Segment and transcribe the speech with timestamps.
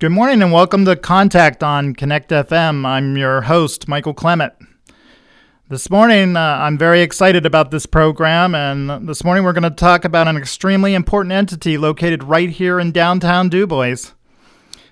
[0.00, 2.86] Good morning and welcome to Contact on Connect FM.
[2.86, 4.52] I'm your host, Michael Clement.
[5.70, 9.70] This morning, uh, I'm very excited about this program, and this morning we're going to
[9.70, 14.12] talk about an extremely important entity located right here in downtown DuBois.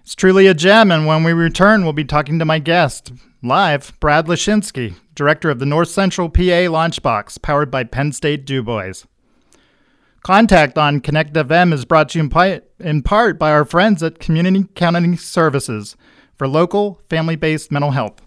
[0.03, 3.13] It's truly a gem, and when we return, we'll be talking to my guest,
[3.45, 9.05] live, Brad Lashinsky, director of the North Central PA Launchbox, powered by Penn State DuBois.
[10.27, 12.29] Contact on Connect FM is brought to you
[12.81, 15.97] in part by our friends at Community County Services
[16.35, 18.21] for local, family based mental health.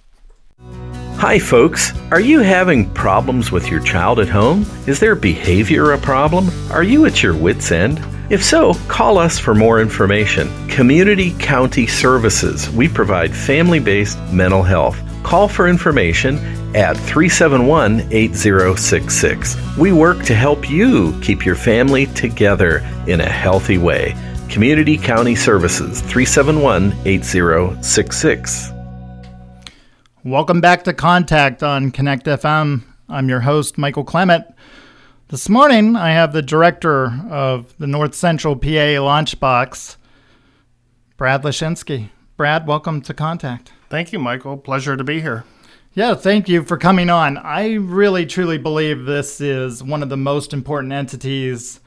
[1.17, 1.91] Hi, folks.
[2.12, 4.66] Are you having problems with your child at home?
[4.88, 6.49] Is their behavior a problem?
[6.71, 7.99] Are you at your wits' end?
[8.29, 10.48] If so, call us for more information.
[10.70, 12.70] Community County Services.
[12.70, 14.98] We provide family based mental health.
[15.30, 16.38] Call for information
[16.76, 19.78] at 371 8066.
[19.78, 24.16] We work to help you keep your family together in a healthy way.
[24.50, 28.72] Community County Services 371 8066.
[30.24, 32.82] Welcome back to Contact on Connect FM.
[33.08, 34.48] I'm your host, Michael Clement.
[35.27, 39.96] This morning, I have the director of the North Central PA Launchbox,
[41.18, 42.10] Brad Lashinsky.
[42.36, 43.74] Brad, welcome to Contact.
[43.90, 44.57] Thank you, Michael.
[44.57, 45.45] Pleasure to be here.
[45.93, 47.37] Yeah, thank you for coming on.
[47.37, 51.79] I really truly believe this is one of the most important entities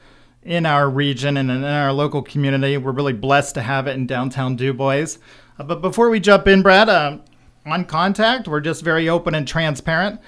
[0.43, 2.77] in our region and in our local community.
[2.77, 5.17] We're really blessed to have it in downtown DuBois.
[5.57, 7.19] Uh, but before we jump in, Brad, uh,
[7.65, 8.47] on contact.
[8.47, 10.19] We're just very open and transparent.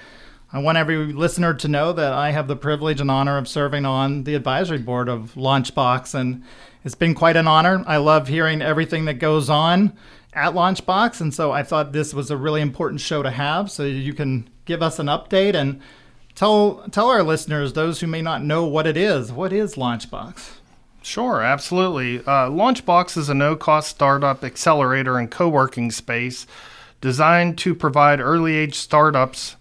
[0.52, 3.84] I want every listener to know that I have the privilege and honor of serving
[3.84, 6.44] on the advisory board of Launchbox, and
[6.84, 7.84] it's been quite an honor.
[7.86, 9.92] I love hearing everything that goes on
[10.36, 13.84] at Launchbox, and so I thought this was a really important show to have so
[13.84, 15.80] you can give us an update and
[16.34, 20.58] tell tell our listeners, those who may not know what it is, what is Launchbox?
[21.02, 22.18] Sure, absolutely.
[22.18, 26.46] Uh, Launchbox is a no cost startup accelerator and co working space
[27.00, 29.56] designed to provide early age startups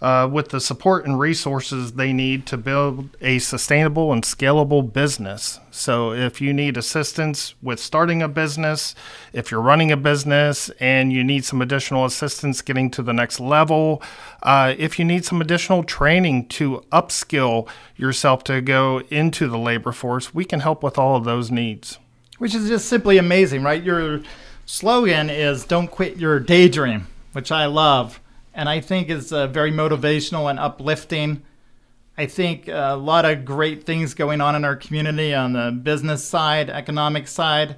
[0.00, 5.58] uh, with the support and resources they need to build a sustainable and scalable business.
[5.70, 8.94] So, if you need assistance with starting a business,
[9.32, 13.40] if you're running a business and you need some additional assistance getting to the next
[13.40, 14.02] level,
[14.42, 19.92] uh, if you need some additional training to upskill yourself to go into the labor
[19.92, 21.98] force, we can help with all of those needs.
[22.38, 23.82] Which is just simply amazing, right?
[23.82, 24.20] You're
[24.64, 28.20] slogan is "Don't quit your daydream," which I love,
[28.58, 31.42] and I think is uh, very motivational and uplifting.
[32.18, 36.24] I think a lot of great things going on in our community on the business
[36.24, 37.76] side, economic side.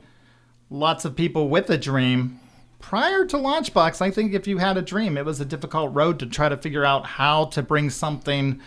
[0.71, 2.41] Lots of people with a dream.
[2.79, 6.19] Prior to Launchbox, I think if you had a dream, it was a difficult road
[6.21, 8.59] to try to figure out how to bring something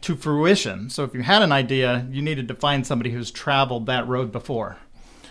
[0.00, 0.90] to fruition.
[0.90, 4.32] So if you had an idea, you needed to find somebody who's traveled that road
[4.32, 4.78] before.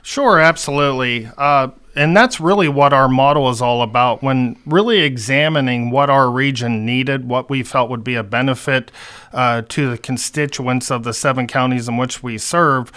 [0.01, 1.29] Sure, absolutely.
[1.37, 6.31] Uh, and that's really what our model is all about when really examining what our
[6.31, 8.89] region needed, what we felt would be a benefit
[9.33, 12.89] uh, to the constituents of the seven counties in which we serve.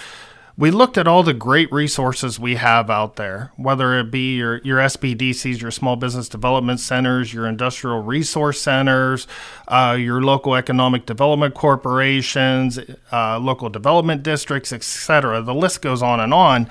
[0.57, 4.59] We looked at all the great resources we have out there, whether it be your,
[4.59, 9.27] your SBDCs, your small business development centers, your industrial resource centers,
[9.67, 12.79] uh, your local economic development corporations,
[13.11, 15.43] uh, local development districts, etc.
[15.43, 16.71] The list goes on and on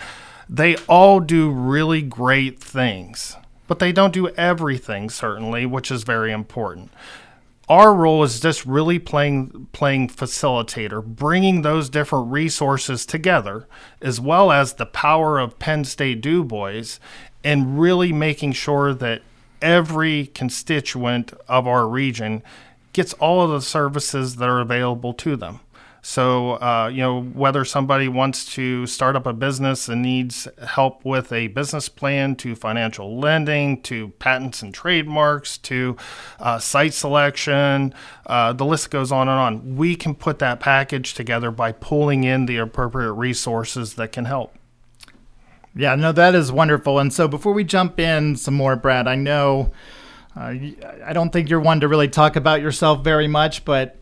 [0.50, 3.36] they all do really great things,
[3.68, 6.92] but they don't do everything, certainly, which is very important.
[7.70, 13.68] Our role is just really playing playing facilitator, bringing those different resources together,
[14.02, 17.00] as well as the power of Penn State DuBois,
[17.44, 19.22] and really making sure that
[19.62, 22.44] every constituent of our region
[22.94, 25.62] gets all of the services that are available to them.
[26.04, 31.06] So, uh, you know, whether somebody wants to start up a business and needs help
[31.06, 35.96] with a business plan, to financial lending, to patents and trademarks, to
[36.40, 37.94] uh, site selection,
[38.26, 39.76] uh, the list goes on and on.
[39.76, 44.56] We can put that package together by pulling in the appropriate resources that can help.
[45.76, 46.98] Yeah, no, that is wonderful.
[46.98, 49.72] And so, before we jump in some more, Brad, I know
[50.36, 50.56] uh,
[51.06, 53.98] I don't think you're one to really talk about yourself very much, but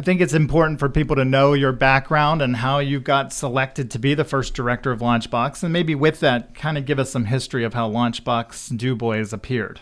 [0.00, 3.90] I think it's important for people to know your background and how you got selected
[3.90, 7.10] to be the first director of Launchbox, and maybe with that, kind of give us
[7.10, 9.78] some history of how Launchbox DuBois appeared.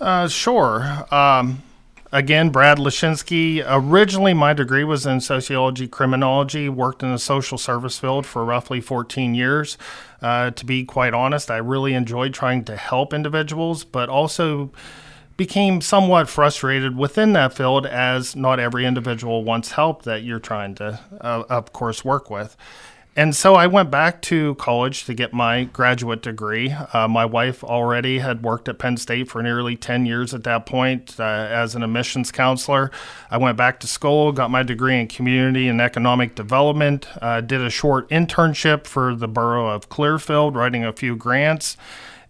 [0.00, 1.04] Uh, sure.
[1.10, 1.62] Um,
[2.10, 3.62] again, Brad Lashinsky.
[3.68, 6.70] Originally, my degree was in sociology, criminology.
[6.70, 9.76] Worked in the social service field for roughly 14 years.
[10.22, 14.72] Uh, to be quite honest, I really enjoyed trying to help individuals, but also
[15.36, 20.74] became somewhat frustrated within that field as not every individual wants help that you're trying
[20.74, 22.56] to, uh, of course, work with.
[23.18, 26.70] and so I went back to college to get my graduate degree.
[26.70, 30.66] Uh, my wife already had worked at Penn State for nearly 10 years at that
[30.66, 32.90] point uh, as an admissions counselor.
[33.30, 37.62] I went back to school, got my degree in community and economic development, uh, did
[37.62, 41.78] a short internship for the borough of Clearfield, writing a few grants.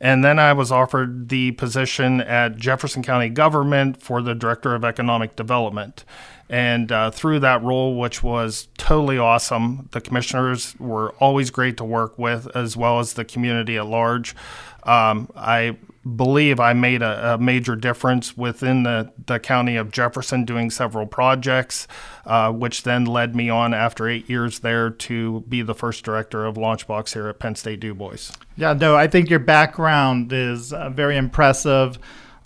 [0.01, 4.85] And then I was offered the position at Jefferson County Government for the Director of
[4.85, 6.05] Economic Development.
[6.49, 11.85] And uh, through that role, which was totally awesome, the commissioners were always great to
[11.85, 14.37] work with, as well as the community at large.
[14.85, 15.77] Um, I
[16.15, 21.07] believe I made a, a, major difference within the, the county of Jefferson doing several
[21.07, 21.89] projects,
[22.25, 26.47] uh, which then led me on after eight years there to be the first director
[26.47, 28.31] of Launchbox here at Penn State Du Bois.
[28.57, 31.99] Yeah, no, I think your background is uh, very impressive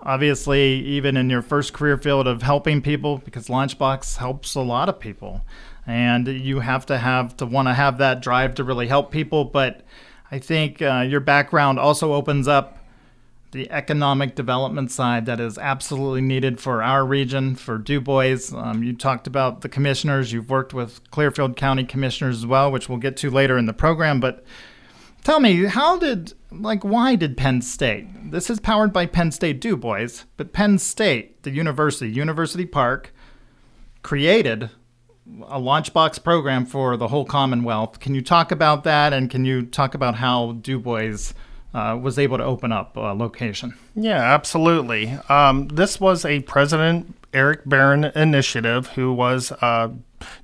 [0.02, 4.88] obviously even in your first career field of helping people because launchbox helps a lot
[4.88, 5.44] of people
[5.86, 9.44] and you have to have to want to have that drive to really help people
[9.44, 9.82] but
[10.30, 12.79] i think uh, your background also opens up
[13.52, 18.82] the economic development side that is absolutely needed for our region for du bois um,
[18.82, 22.98] you talked about the commissioners you've worked with clearfield county commissioners as well which we'll
[22.98, 24.44] get to later in the program but
[25.22, 28.30] Tell me, how did, like, why did Penn State?
[28.30, 33.12] This is powered by Penn State Du Bois, but Penn State, the university, University Park,
[34.02, 34.70] created
[35.46, 38.00] a launchbox program for the whole Commonwealth.
[38.00, 41.34] Can you talk about that, and can you talk about how Du Bois
[41.74, 43.74] uh, was able to open up a location?
[43.94, 45.10] Yeah, absolutely.
[45.28, 49.90] Um, this was a President Eric Barron initiative who was uh,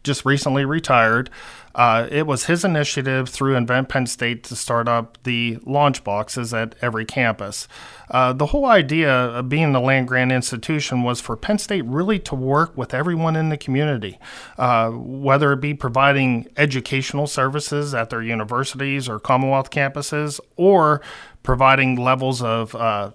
[0.04, 1.30] just recently retired.
[1.76, 6.54] Uh, it was his initiative through Invent Penn State to start up the launch boxes
[6.54, 7.68] at every campus.
[8.10, 12.18] Uh, the whole idea of being the land grant institution was for Penn State really
[12.20, 14.18] to work with everyone in the community,
[14.56, 21.02] uh, whether it be providing educational services at their universities or Commonwealth campuses, or
[21.42, 23.10] providing levels of uh,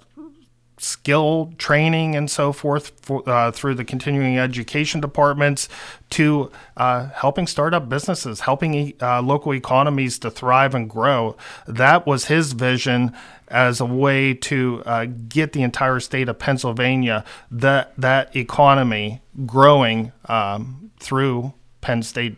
[0.82, 5.70] skill training and so forth for, uh, through the continuing education departments
[6.10, 11.38] to uh, helping startup businesses, helping uh, local economies to thrive and grow.
[11.68, 13.16] That was his vision
[13.48, 20.12] as a way to uh, get the entire state of Pennsylvania that that economy growing
[20.26, 22.38] um, through Penn State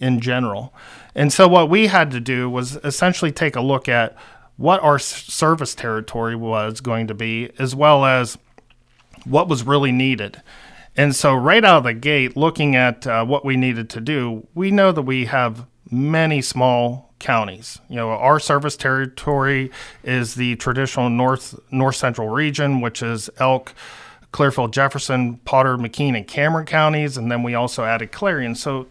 [0.00, 0.74] in general.
[1.14, 4.16] And so what we had to do was essentially take a look at
[4.56, 8.38] what our service territory was going to be, as well as
[9.24, 10.42] what was really needed.
[10.96, 14.46] And so, right out of the gate, looking at uh, what we needed to do,
[14.54, 17.80] we know that we have many small counties.
[17.88, 19.70] You know, our service territory
[20.04, 23.74] is the traditional north north central region, which is Elk,
[24.30, 28.54] Clearfield, Jefferson, Potter, McKean, and Cameron counties, and then we also added Clarion.
[28.54, 28.86] So,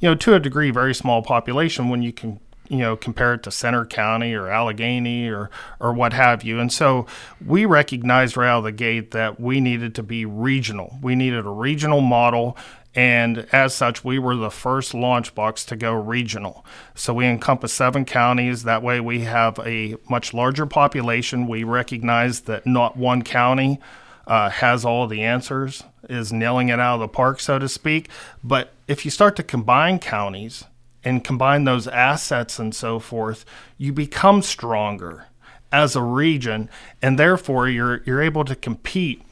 [0.00, 3.42] you know, to a degree, very small population when you can you know, compare it
[3.44, 5.50] to Centre County or Allegheny or
[5.80, 6.58] or what have you.
[6.58, 7.06] And so
[7.44, 10.98] we recognized right out of the gate that we needed to be regional.
[11.02, 12.56] We needed a regional model.
[12.94, 16.64] And as such, we were the first launch box to go regional.
[16.94, 18.64] So we encompass seven counties.
[18.64, 21.46] That way, we have a much larger population.
[21.46, 23.78] We recognize that not one county
[24.26, 28.08] uh, has all the answers, is nailing it out of the park, so to speak.
[28.42, 30.64] But if you start to combine counties,
[31.08, 33.44] and combine those assets and so forth,
[33.78, 35.26] you become stronger
[35.72, 36.68] as a region,
[37.02, 39.22] and therefore you're you're able to compete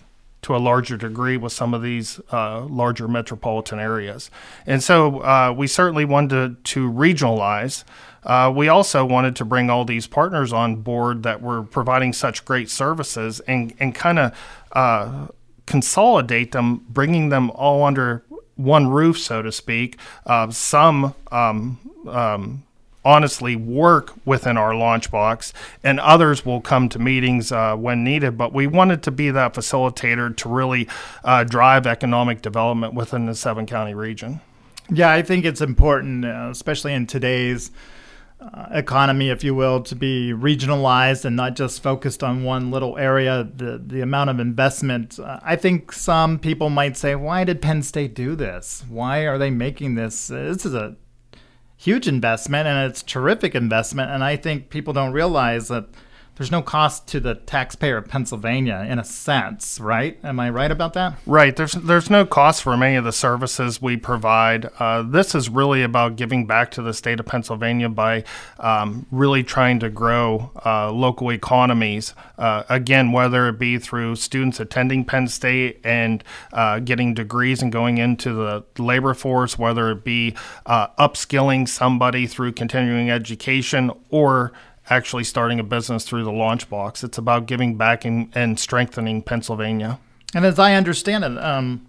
[0.42, 4.30] to a larger degree with some of these uh, larger metropolitan areas.
[4.64, 7.82] And so uh, we certainly wanted to, to regionalize.
[8.22, 12.44] Uh, we also wanted to bring all these partners on board that were providing such
[12.44, 14.38] great services and, and kind of
[14.70, 15.26] uh,
[15.66, 18.22] consolidate them, bringing them all under
[18.56, 19.98] one roof, so to speak.
[20.24, 22.62] Uh, some um, um,
[23.04, 25.52] honestly work within our launch box,
[25.84, 28.36] and others will come to meetings uh, when needed.
[28.36, 30.88] But we wanted to be that facilitator to really
[31.22, 34.40] uh, drive economic development within the seven county region.
[34.90, 37.70] Yeah, I think it's important, uh, especially in today's
[38.52, 42.96] uh, economy, if you will, to be regionalized and not just focused on one little
[42.98, 43.48] area.
[43.56, 45.18] The the amount of investment.
[45.18, 48.84] Uh, I think some people might say, "Why did Penn State do this?
[48.88, 50.28] Why are they making this?
[50.28, 50.96] This is a
[51.76, 55.88] huge investment and it's terrific investment." And I think people don't realize that
[56.36, 60.18] there's no cost to the taxpayer of Pennsylvania in a sense, right?
[60.22, 61.14] Am I right about that?
[61.24, 61.56] Right.
[61.56, 64.66] There's there's no cost for many of the services we provide.
[64.78, 68.24] Uh, this is really about giving back to the state of Pennsylvania by
[68.60, 72.14] um, really trying to grow uh, local economies.
[72.36, 77.72] Uh, again, whether it be through students attending Penn State and uh, getting degrees and
[77.72, 84.52] going into the labor force, whether it be uh, upskilling somebody through continuing education or
[84.88, 87.02] actually starting a business through the launch box.
[87.02, 89.98] It's about giving back and, and strengthening Pennsylvania.
[90.34, 91.86] And as I understand it, um,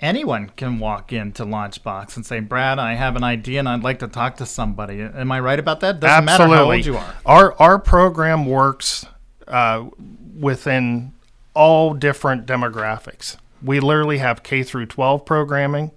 [0.00, 3.98] anyone can walk into Launchbox and say, "Brad, I have an idea and I'd like
[4.00, 6.00] to talk to somebody." Am I right about that?
[6.00, 6.56] Doesn't Absolutely.
[6.56, 7.14] matter how old you are.
[7.26, 9.06] Our our program works
[9.46, 9.86] uh,
[10.38, 11.12] within
[11.54, 13.36] all different demographics.
[13.62, 15.92] We literally have K through 12 programming.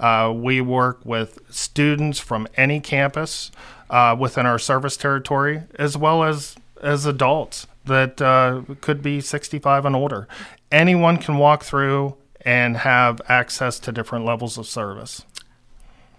[0.00, 3.52] Uh, we work with students from any campus
[3.92, 9.84] uh, within our service territory, as well as as adults that uh, could be 65
[9.84, 10.26] and older.
[10.72, 15.24] Anyone can walk through and have access to different levels of service.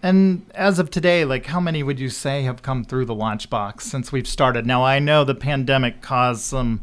[0.02, 3.50] And as of today, like how many would you say have come through the launch
[3.50, 4.66] box since we've started?
[4.66, 6.82] Now I know the pandemic caused some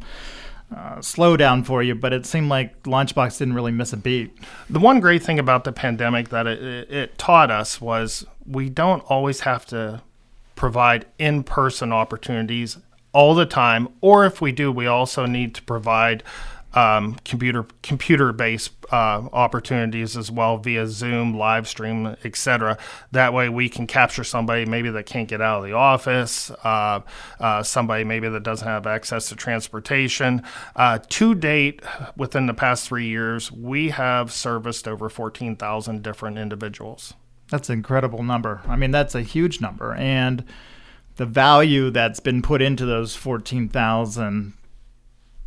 [0.75, 4.37] uh, slowdown for you, but it seemed like Launchbox didn't really miss a beat.
[4.68, 9.00] The one great thing about the pandemic that it, it taught us was we don't
[9.02, 10.02] always have to
[10.60, 12.76] provide in person opportunities
[13.14, 16.22] all the time, or if we do, we also need to provide
[16.74, 22.76] um, computer computer based uh, opportunities as well via Zoom, live stream, etc.
[23.10, 27.00] That way, we can capture somebody maybe that can't get out of the office, uh,
[27.40, 30.42] uh, somebody maybe that doesn't have access to transportation.
[30.76, 31.80] Uh, to date,
[32.18, 37.14] within the past three years, we have serviced over fourteen thousand different individuals.
[37.50, 38.62] That's an incredible number.
[38.66, 39.95] I mean, that's a huge number.
[39.95, 40.45] And
[41.16, 44.54] the value that's been put into those 14,000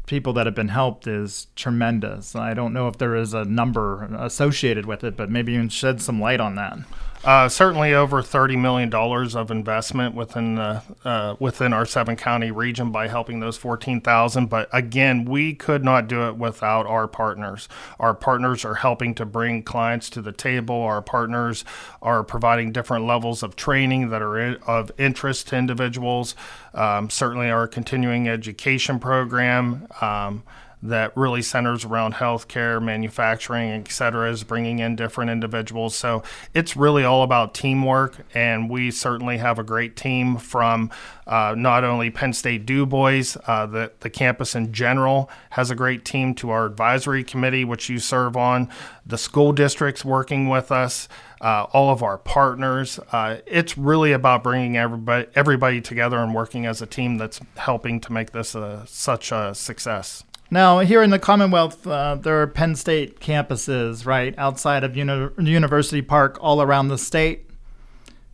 [0.05, 2.35] people that have been helped is tremendous.
[2.35, 5.69] I don't know if there is a number associated with it, but maybe you can
[5.69, 6.77] shed some light on that.
[7.23, 13.07] Uh, certainly over $30 million of investment within uh, within our seven county region by
[13.07, 14.47] helping those 14,000.
[14.47, 17.69] But again, we could not do it without our partners.
[17.97, 20.75] Our partners are helping to bring clients to the table.
[20.75, 21.63] Our partners
[22.01, 26.35] are providing different levels of training that are in, of interest to individuals.
[26.73, 29.87] Um, certainly, our continuing education program.
[30.01, 30.43] Um,
[30.83, 35.95] that really centers around healthcare, manufacturing, et cetera, is bringing in different individuals.
[35.95, 36.23] So
[36.53, 40.91] it's really all about teamwork, and we certainly have a great team from
[41.25, 45.75] uh, not only Penn State Du Bois, uh, the, the campus in general has a
[45.75, 48.69] great team, to our advisory committee, which you serve on,
[49.05, 51.07] the school districts working with us.
[51.41, 53.01] Uh, all of our partners.
[53.11, 57.99] Uh, it's really about bringing everybody everybody together and working as a team that's helping
[57.99, 60.23] to make this a, such a success.
[60.51, 65.29] Now, here in the Commonwealth, uh, there are Penn State campuses, right, outside of Uni-
[65.39, 67.49] University Park, all around the state.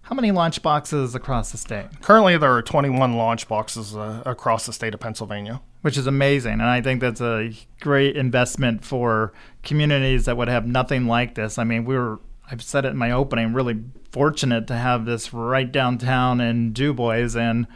[0.10, 1.86] How many launch boxes across the state?
[2.02, 5.62] Currently, there are 21 launch boxes uh, across the state of Pennsylvania.
[5.82, 6.54] Which is amazing.
[6.54, 9.32] And I think that's a great investment for
[9.64, 11.58] communities that would have nothing like this.
[11.58, 12.20] I mean, we were,
[12.52, 16.92] I've said it in my opening, really fortunate to have this right downtown in Du
[16.92, 17.38] Bois.
[17.38, 17.68] And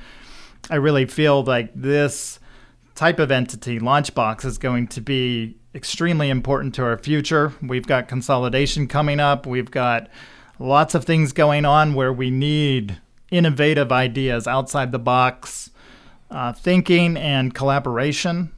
[0.69, 2.39] I really feel like this
[2.95, 7.53] type of entity, Launchbox, is going to be extremely important to our future.
[7.61, 9.45] We've got consolidation coming up.
[9.45, 10.09] We've got
[10.59, 12.97] lots of things going on where we need
[13.31, 15.71] innovative ideas outside the box
[16.29, 18.51] uh, thinking and collaboration.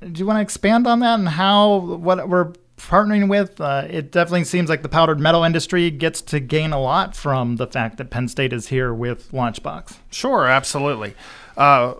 [0.00, 3.60] Do you want to expand on that and how what we're partnering with?
[3.60, 7.56] Uh, it definitely seems like the powdered metal industry gets to gain a lot from
[7.56, 9.96] the fact that Penn State is here with Launchbox.
[10.10, 11.14] Sure, absolutely.
[11.56, 11.94] Uh,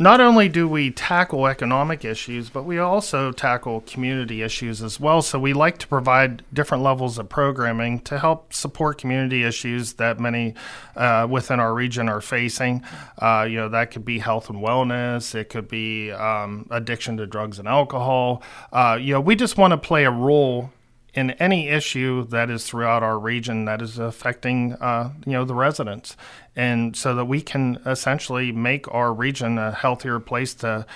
[0.00, 5.20] not only do we tackle economic issues, but we also tackle community issues as well.
[5.20, 10.18] So we like to provide different levels of programming to help support community issues that
[10.18, 10.54] many
[10.96, 12.82] uh, within our region are facing.
[13.18, 17.26] Uh, you know, that could be health and wellness, it could be um, addiction to
[17.26, 18.42] drugs and alcohol.
[18.72, 20.70] Uh, you know, we just want to play a role
[21.14, 25.54] in any issue that is throughout our region that is affecting uh, you know the
[25.54, 26.16] residents,
[26.54, 30.86] and so that we can essentially make our region a healthier place to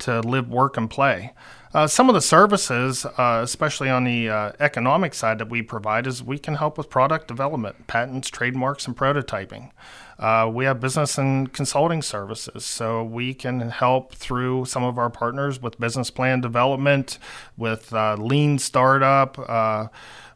[0.00, 1.32] to live, work, and play.
[1.74, 6.06] Uh, some of the services, uh, especially on the uh, economic side that we provide,
[6.06, 9.70] is we can help with product development, patents, trademarks, and prototyping.
[10.16, 15.10] Uh, we have business and consulting services, so we can help through some of our
[15.10, 17.18] partners with business plan development,
[17.56, 19.36] with uh, lean startup.
[19.36, 19.88] Uh,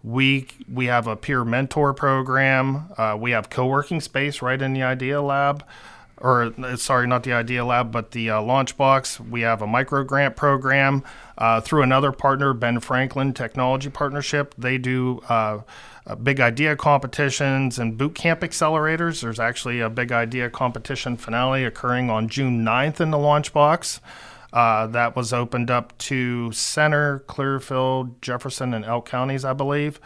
[0.03, 2.89] we we have a peer mentor program.
[3.19, 5.65] we have co-working space right in the Idea Lab.
[6.21, 9.29] Or uh, sorry, not the Idea Lab, but the uh, Launchbox.
[9.29, 11.05] We have a micro grant program
[11.37, 14.55] uh, through another partner, Ben Franklin Technology Partnership.
[14.59, 15.61] They do uh,
[16.07, 19.21] uh, big idea competitions and boot camp accelerators.
[19.21, 24.01] There's actually a big idea competition finale occurring on June 9th in the Launchbox.
[24.53, 30.01] Uh, that was opened up to Centre, Clearfield, Jefferson, and Elk counties, I believe.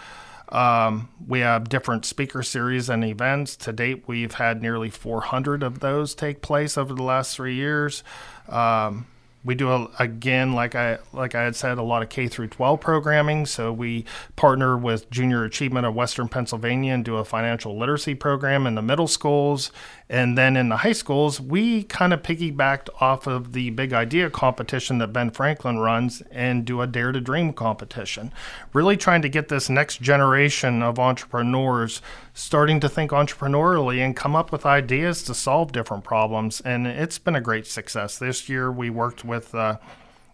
[0.52, 3.56] Um, we have different speaker series and events.
[3.56, 8.04] To date, we've had nearly 400 of those take place over the last three years.
[8.48, 9.06] Um,
[9.44, 12.48] we do a, again like i like i had said a lot of k through
[12.48, 13.46] 12 programming.
[13.46, 14.04] So we
[14.36, 18.82] partner with junior achievement of western pennsylvania and do a financial literacy program in the
[18.82, 19.72] middle schools.
[20.08, 24.30] And then in the high schools we kind of piggybacked off of the big idea
[24.30, 28.32] competition that ben franklin runs and do a dare to dream competition.
[28.72, 32.00] Really trying to get this next generation of entrepreneurs
[32.34, 37.18] starting to think entrepreneurially and come up with ideas to solve different problems and it's
[37.18, 38.18] been a great success.
[38.18, 39.76] This year we worked with uh,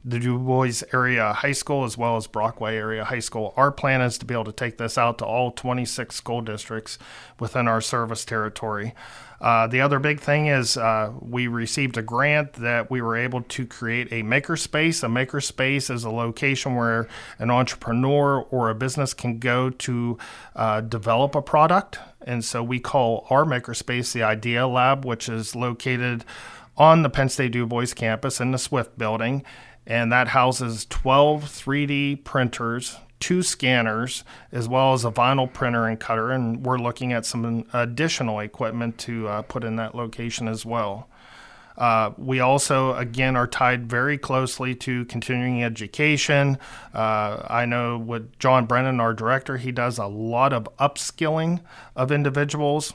[0.08, 3.52] the Du Bois area high school as well as Brockway area high school.
[3.56, 6.98] Our plan is to be able to take this out to all 26 school districts
[7.38, 8.94] within our service territory.
[9.40, 13.42] Uh, the other big thing is uh, we received a grant that we were able
[13.42, 15.04] to create a makerspace.
[15.04, 17.06] A makerspace is a location where
[17.38, 20.18] an entrepreneur or a business can go to
[20.56, 21.98] uh, develop a product.
[22.22, 26.24] And so we call our makerspace the Idea Lab, which is located
[26.78, 29.44] on the Penn State Du Bois campus in the Swift building,
[29.88, 35.98] and that houses 12 3D printers, two scanners, as well as a vinyl printer and
[35.98, 36.30] cutter.
[36.30, 41.08] And we're looking at some additional equipment to uh, put in that location as well.
[41.78, 46.58] Uh, we also, again, are tied very closely to continuing education.
[46.92, 51.60] Uh, I know with John Brennan, our director, he does a lot of upskilling
[51.96, 52.92] of individuals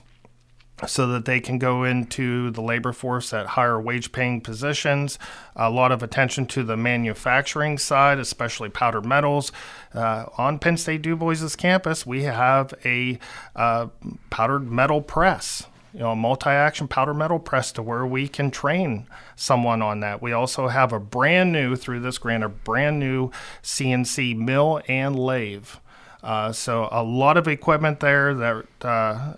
[0.88, 5.18] so that they can go into the labor force at higher wage paying positions.
[5.56, 9.52] A lot of attention to the manufacturing side, especially powdered metals.
[9.94, 13.20] Uh, on Penn State Du Bois' campus, we have a
[13.56, 13.88] uh,
[14.30, 15.68] powdered metal press.
[15.94, 20.24] You know, a multi-action powder metal press to where we can train someone on that.
[20.24, 23.30] We also have a brand new through this grant, a brand new
[23.62, 25.68] CNC mill and lathe.
[26.24, 28.88] Uh, so a lot of equipment there that uh,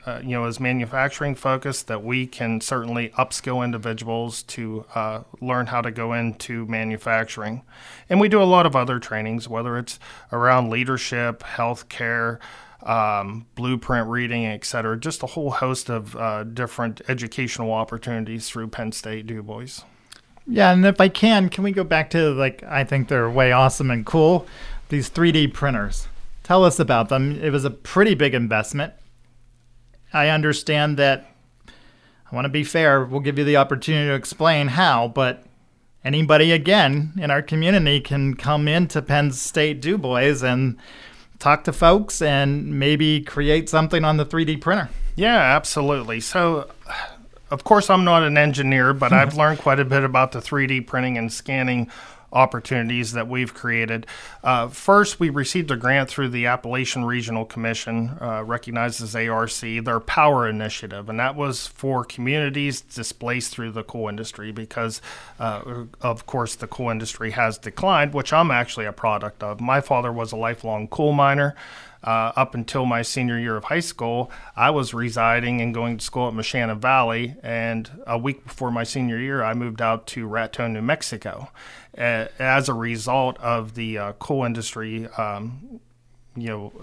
[0.05, 5.65] uh, you know is manufacturing focused that we can certainly upskill individuals to uh, learn
[5.65, 7.63] how to go into manufacturing,
[8.07, 9.97] and we do a lot of other trainings, whether it's
[10.31, 12.39] around leadership, healthcare.
[12.83, 18.67] Um, blueprint reading, et cetera, just a whole host of uh, different educational opportunities through
[18.67, 19.81] Penn State Du Bois.
[20.45, 23.51] Yeah, and if I can, can we go back to like I think they're way
[23.51, 24.45] awesome and cool.
[24.89, 26.07] These 3D printers.
[26.45, 27.41] Tell us about them.
[27.41, 28.93] It was a pretty big investment.
[30.13, 31.27] I understand that
[31.67, 33.03] I want to be fair.
[33.03, 35.43] We'll give you the opportunity to explain how, but
[36.03, 40.77] anybody again in our community can come into Penn State Du Bois and
[41.39, 44.89] talk to folks and maybe create something on the 3D printer.
[45.15, 46.19] Yeah, absolutely.
[46.19, 46.69] So,
[47.49, 50.85] of course, I'm not an engineer, but I've learned quite a bit about the 3D
[50.85, 51.89] printing and scanning
[52.35, 54.05] opportunities that we've created.
[54.43, 59.51] Uh, first, we received a grant through the Appalachian Regional Commission, uh, recognized as ARC,
[59.83, 65.01] their Power Initiative, and that was for communities displaced through the coal industry because,
[65.39, 69.61] uh, of course, the coal industry has declined, which I'm actually a product of.
[69.61, 71.55] My father was a lifelong coal miner
[72.05, 76.05] uh, up until my senior year of high school, I was residing and going to
[76.05, 77.35] school at Moshannon Valley.
[77.41, 81.49] And a week before my senior year, I moved out to Raton, New Mexico.
[81.95, 85.79] As a result of the uh, coal industry, um,
[86.35, 86.73] you know,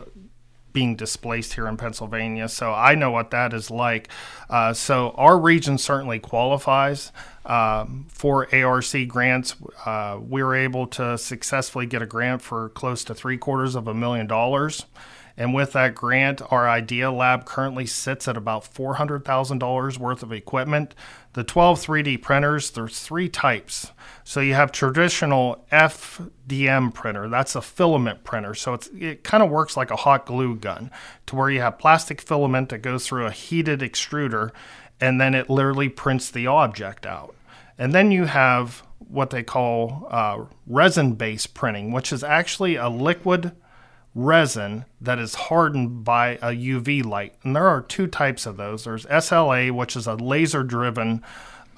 [0.72, 2.48] being displaced here in Pennsylvania.
[2.48, 4.09] So I know what that is like.
[4.48, 7.12] Uh, so our region certainly qualifies
[7.44, 9.55] um, for ARC grants.
[9.85, 13.87] Uh, we were able to successfully get a grant for close to three quarters of
[13.87, 14.87] a million dollars.
[15.37, 20.95] And with that grant, our Idea Lab currently sits at about $400,000 worth of equipment.
[21.33, 23.92] The 12 3D printers, there's three types.
[24.25, 28.55] So you have traditional FDM printer, that's a filament printer.
[28.55, 30.90] So it kind of works like a hot glue gun
[31.27, 34.51] to where you have plastic filament that goes through a heated extruder
[35.01, 37.35] and then it literally prints the object out.
[37.77, 42.88] And then you have what they call uh, resin based printing, which is actually a
[42.88, 43.53] liquid
[44.14, 47.35] resin that is hardened by a UV light.
[47.42, 51.22] And there are two types of those there's SLA, which is a laser driven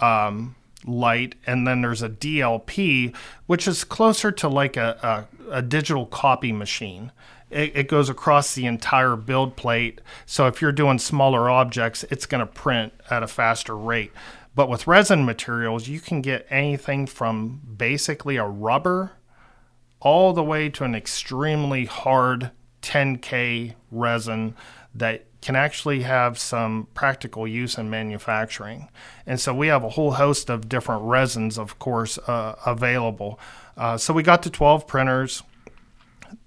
[0.01, 3.15] um, light, and then there's a DLP,
[3.47, 7.13] which is closer to like a, a, a digital copy machine.
[7.51, 10.01] It, it, goes across the entire build plate.
[10.27, 14.11] So if you're doing smaller objects, it's going to print at a faster rate.
[14.57, 19.13] But with resin materials, you can get anything from basically a rubber
[20.05, 22.51] all the way to an extremely hard
[22.83, 24.55] 10K resin
[24.95, 28.89] that can actually have some practical use in manufacturing.
[29.27, 33.41] And so we have a whole host of different resins, of course, uh, available.
[33.77, 35.43] Uh, so we got to 12 printers.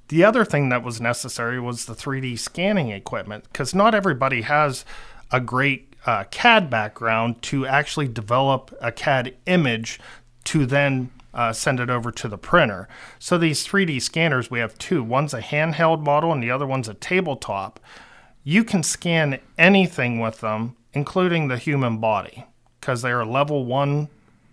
[0.07, 4.85] The other thing that was necessary was the 3D scanning equipment because not everybody has
[5.31, 9.99] a great uh, CAD background to actually develop a CAD image
[10.45, 12.89] to then uh, send it over to the printer.
[13.19, 15.03] So these 3D scanners, we have two.
[15.03, 17.79] One's a handheld model and the other one's a tabletop.
[18.43, 22.45] You can scan anything with them, including the human body,
[22.81, 24.09] because they are level one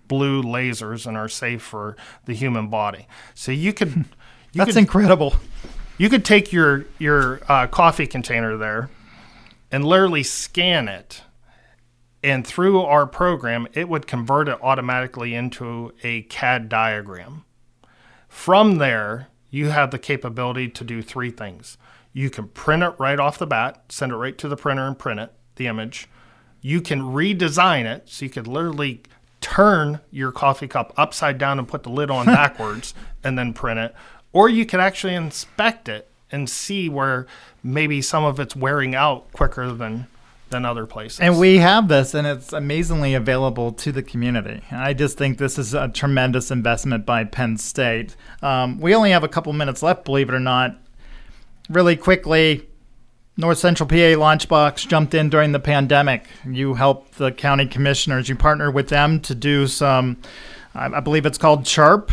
[0.06, 3.08] blue lasers and are safe for the human body.
[3.34, 4.04] So you could.
[4.52, 5.34] You That's could, incredible.
[5.98, 8.88] You could take your your uh, coffee container there,
[9.72, 11.22] and literally scan it,
[12.24, 17.44] and through our program, it would convert it automatically into a CAD diagram.
[18.28, 21.76] From there, you have the capability to do three things.
[22.14, 24.98] You can print it right off the bat, send it right to the printer and
[24.98, 26.08] print it, the image.
[26.62, 29.02] You can redesign it, so you could literally
[29.42, 33.78] turn your coffee cup upside down and put the lid on backwards and then print
[33.78, 33.94] it.
[34.32, 37.26] Or you could actually inspect it and see where
[37.62, 40.06] maybe some of it's wearing out quicker than
[40.54, 41.20] than other places.
[41.20, 44.62] And we have this, and it's amazingly available to the community.
[44.70, 48.14] I just think this is a tremendous investment by Penn State.
[48.40, 50.78] Um, we only have a couple minutes left, believe it or not.
[51.68, 52.68] Really quickly,
[53.36, 56.26] North Central PA Launchbox jumped in during the pandemic.
[56.48, 58.28] You helped the county commissioners.
[58.28, 60.18] You partnered with them to do some,
[60.74, 62.10] I believe it's called CHIRP.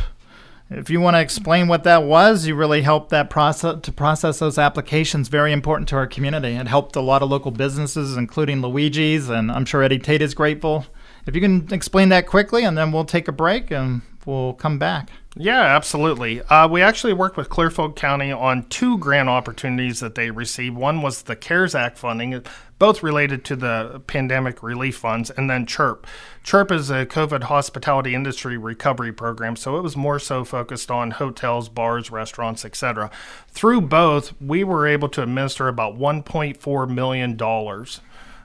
[0.73, 4.39] If you want to explain what that was, you really helped that process to process
[4.39, 5.27] those applications.
[5.27, 6.55] Very important to our community.
[6.55, 10.33] It helped a lot of local businesses, including Luigi's, and I'm sure Eddie Tate is
[10.33, 10.85] grateful.
[11.27, 14.77] If you can explain that quickly, and then we'll take a break and we'll come
[14.77, 15.09] back.
[15.37, 16.41] Yeah, absolutely.
[16.41, 20.75] Uh, we actually worked with Clearfield County on two grant opportunities that they received.
[20.75, 22.43] One was the CARES Act funding,
[22.79, 26.03] both related to the pandemic relief funds, and then CHIRP.
[26.43, 31.11] CHIRP is a COVID hospitality industry recovery program, so it was more so focused on
[31.11, 33.09] hotels, bars, restaurants, etc.
[33.47, 37.37] Through both, we were able to administer about $1.4 million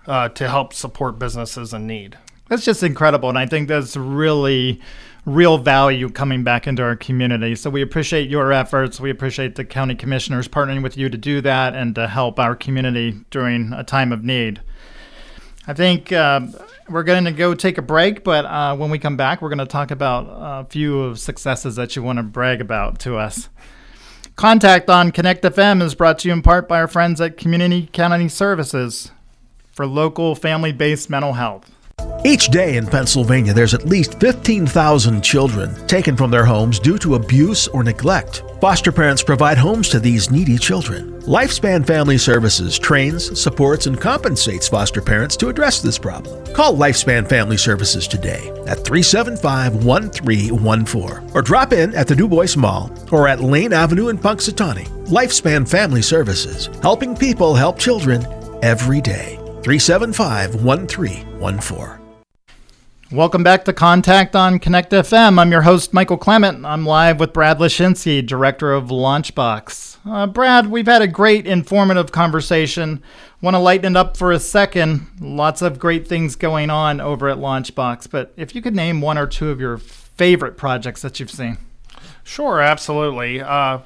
[0.07, 2.17] uh, to help support businesses in need.
[2.49, 4.81] That's just incredible, and I think that's really
[5.27, 7.57] real value coming back into our community.
[7.57, 9.01] So we appreciate your efforts.
[9.01, 12.55] We appreciate the county commissioners partnering with you to do that and to help our
[12.55, 14.63] community during a time of need.
[15.67, 16.43] I think uh,
[16.89, 19.59] we're going to go take a break, but uh, when we come back, we're going
[19.59, 23.49] to talk about a few of successes that you want to brag about to us.
[24.37, 27.89] Contact on Connect FM is brought to you in part by our friends at Community
[27.93, 29.11] County Services
[29.73, 31.73] for local family based mental health.
[32.25, 37.15] Each day in Pennsylvania, there's at least 15,000 children taken from their homes due to
[37.15, 38.43] abuse or neglect.
[38.61, 41.21] Foster parents provide homes to these needy children.
[41.23, 46.45] Lifespan Family Services trains, supports, and compensates foster parents to address this problem.
[46.55, 52.57] Call Lifespan Family Services today at 375 1314 or drop in at the Du Bois
[52.57, 54.87] Mall or at Lane Avenue in Punxsutawney.
[55.09, 58.27] Lifespan Family Services, helping people help children
[58.63, 59.37] every day.
[59.63, 62.06] 375 1314.
[63.13, 65.39] Welcome back to Contact on Connect FM.
[65.39, 66.67] I'm your host, Michael Clement.
[66.67, 69.99] I'm live with Brad Lashinsky, Director of Launchbox.
[70.05, 73.01] Uh, Brad, we've had a great, informative conversation.
[73.41, 75.07] Want to lighten it up for a second.
[75.21, 79.19] Lots of great things going on over at Launchbox, but if you could name one
[79.19, 81.59] or two of your favorite projects that you've seen.
[82.25, 83.41] Sure, absolutely.
[83.41, 83.79] Uh,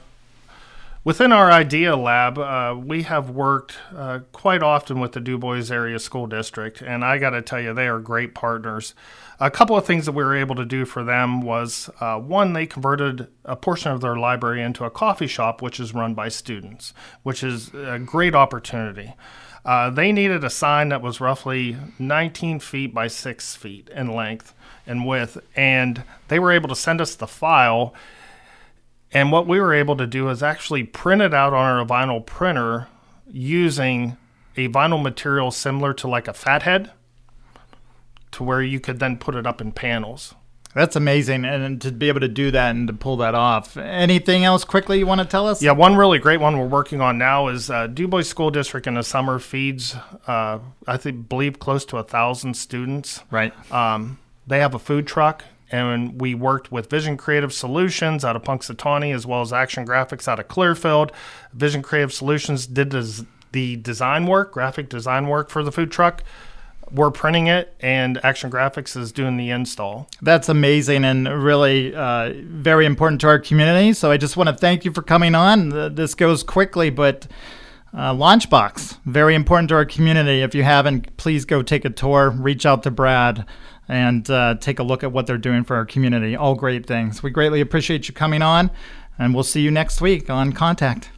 [1.02, 5.70] Within our Idea Lab, uh, we have worked uh, quite often with the Du Bois
[5.70, 8.94] Area School District, and I got to tell you, they are great partners.
[9.38, 12.52] A couple of things that we were able to do for them was uh, one,
[12.52, 16.28] they converted a portion of their library into a coffee shop, which is run by
[16.28, 19.14] students, which is a great opportunity.
[19.64, 24.52] Uh, they needed a sign that was roughly 19 feet by 6 feet in length
[24.86, 27.94] and width, and they were able to send us the file
[29.12, 32.24] and what we were able to do is actually print it out on our vinyl
[32.24, 32.88] printer
[33.28, 34.16] using
[34.56, 36.90] a vinyl material similar to like a fathead
[38.32, 40.34] to where you could then put it up in panels.
[40.74, 41.44] That's amazing.
[41.44, 43.76] And to be able to do that and to pull that off.
[43.76, 45.60] Anything else quickly you want to tell us?
[45.60, 48.86] Yeah, one really great one we're working on now is uh, Du Bois School District
[48.86, 49.96] in the summer feeds,
[50.28, 53.24] uh, I think, believe close to a thousand students.
[53.32, 53.52] Right.
[53.72, 58.42] Um, they have a food truck and we worked with Vision Creative Solutions out of
[58.42, 61.12] Punxsutawney as well as Action Graphics out of Clearfield.
[61.52, 62.90] Vision Creative Solutions did
[63.52, 66.22] the design work, graphic design work for the food truck.
[66.92, 70.08] we're printing it, and Action Graphics is doing the install.
[70.20, 73.92] That's amazing and really uh, very important to our community.
[73.92, 75.94] So I just want to thank you for coming on.
[75.94, 77.26] This goes quickly, but
[77.94, 80.42] uh, Launchbox, very important to our community.
[80.42, 83.44] If you haven't, please go take a tour, reach out to Brad,
[83.90, 86.36] and uh, take a look at what they're doing for our community.
[86.36, 87.24] All great things.
[87.24, 88.70] We greatly appreciate you coming on,
[89.18, 91.10] and we'll see you next week on Contact.